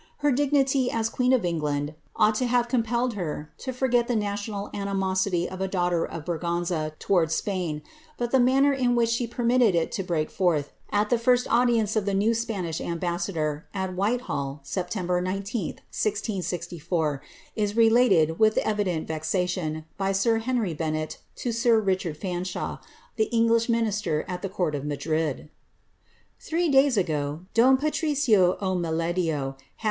Her 0.25 0.31
dignity 0.31 0.89
as 0.89 1.09
queen 1.11 1.31
of 1.31 1.45
England 1.45 1.93
ouglit 2.17 2.33
to 2.37 2.47
ha\'e 2.47 2.63
compellnl 2.63 3.13
her 3.13 3.51
to 3.59 3.71
forget 3.71 4.07
the 4.07 4.15
national 4.15 4.71
animosity 4.73 5.47
of 5.47 5.61
a 5.61 5.69
dangliter 5.69 6.09
of 6.09 6.25
Bragana 6.25 6.97
towards 6.97 7.35
Spain, 7.35 7.83
but 8.17 8.31
the 8.31 8.39
manner 8.39 8.73
in 8.73 8.95
which 8.95 9.09
she 9.09 9.27
permitted 9.27 9.75
it 9.75 9.91
to 9.91 10.01
break 10.03 10.31
forth, 10.31 10.73
at 10.91 11.11
the 11.11 11.17
tirst 11.19 11.45
audience 11.51 11.95
of 11.95 12.05
the 12.07 12.15
new 12.15 12.33
Spanish 12.33 12.81
ambassador, 12.81 13.67
at 13.75 13.91
WhitehalU 13.95 14.61
September 14.65 15.21
19th, 15.21 15.77
106 15.93 16.83
1, 16.89 17.19
is 17.55 17.77
related, 17.77 18.39
with 18.39 18.57
evident 18.57 19.07
vexation, 19.07 19.85
by 19.99 20.11
sir 20.11 20.39
Henry 20.39 20.73
Bennet 20.73 21.19
to 21.35 21.51
sir 21.51 21.79
Kiciiard 21.79 22.17
Fanshawe, 22.17 22.79
tlie 23.19 23.29
English 23.31 23.69
minister 23.69 24.25
at 24.27 24.41
the 24.41 24.49
court 24.49 24.73
of 24.73 24.83
Madrid. 24.83 25.49
'•Three 26.39 26.73
iUys 26.73 26.97
ago. 26.97 27.41
tlon 27.53 27.77
Patricio 27.79 28.57
Oiiirlrilii* 28.59 29.25
liat! 29.27 29.55